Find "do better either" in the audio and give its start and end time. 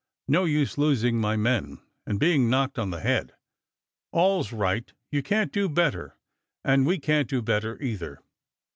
7.29-8.19